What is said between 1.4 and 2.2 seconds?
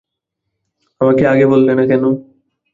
বললে না কেন?